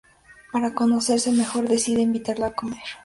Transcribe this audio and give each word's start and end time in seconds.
Para 0.51 0.73
conocerse 0.73 1.31
mejor 1.31 1.67
decide 1.67 2.01
invitarla 2.01 2.47
a 2.47 2.55
comer. 2.55 2.81